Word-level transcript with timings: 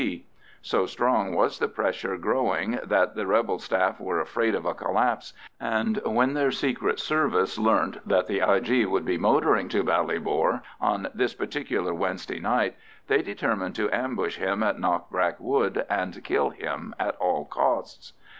I.C. 0.01 0.25
So 0.63 0.87
strong 0.87 1.35
was 1.35 1.59
the 1.59 1.67
pressure 1.67 2.17
growing 2.17 2.79
that 2.83 3.13
the 3.13 3.27
rebel 3.27 3.59
staff 3.59 3.99
were 3.99 4.19
afraid 4.19 4.55
of 4.55 4.65
a 4.65 4.73
collapse, 4.73 5.33
and 5.59 5.97
when 6.03 6.33
their 6.33 6.49
secret 6.49 6.97
service 6.99 7.59
learnt 7.59 7.99
that 8.07 8.25
the 8.25 8.41
I.G. 8.41 8.87
would 8.87 9.05
be 9.05 9.19
motoring 9.19 9.69
to 9.69 9.83
Ballybor 9.83 10.63
on 10.79 11.07
this 11.13 11.35
particular 11.35 11.93
Wednesday 11.93 12.39
night, 12.39 12.73
they 13.05 13.21
determined 13.21 13.75
to 13.75 13.91
ambush 13.91 14.37
him 14.37 14.63
in 14.63 14.81
Knockbrack 14.81 15.39
Wood, 15.39 15.85
and 15.87 16.11
to 16.15 16.21
kill 16.21 16.49
him 16.49 16.95
at 16.99 17.15
all 17.17 17.45
costs. 17.45 18.13